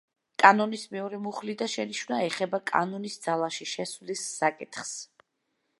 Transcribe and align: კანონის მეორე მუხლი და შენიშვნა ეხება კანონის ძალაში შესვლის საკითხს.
კანონის 0.43 0.85
მეორე 0.95 1.19
მუხლი 1.25 1.55
და 1.59 1.67
შენიშვნა 1.73 2.21
ეხება 2.31 2.61
კანონის 2.73 3.19
ძალაში 3.27 3.67
შესვლის 3.75 4.27
საკითხს. 4.41 4.99